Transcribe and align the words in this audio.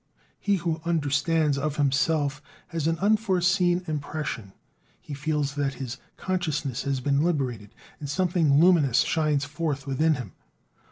He 0.39 0.55
who 0.55 0.81
understands 0.83 1.59
of 1.59 1.75
himself 1.75 2.41
has 2.69 2.87
an 2.87 2.97
unforeseen 2.97 3.83
impression; 3.85 4.51
he 4.99 5.13
feels 5.13 5.53
that 5.53 5.75
his 5.75 5.99
consciousness 6.17 6.81
has 6.85 6.99
been 7.01 7.21
liberated, 7.23 7.75
and 7.99 8.09
something 8.09 8.59
luminous 8.59 9.01
shines 9.01 9.45
forth 9.45 9.85
within 9.85 10.15
him. 10.15 10.31